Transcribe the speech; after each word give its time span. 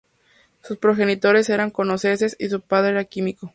Sus 0.63 0.79
progenitores 0.79 1.47
eran 1.51 1.67
escoceses 1.67 2.35
y 2.39 2.49
su 2.49 2.61
padre 2.61 2.89
era 2.89 3.03
químico. 3.03 3.49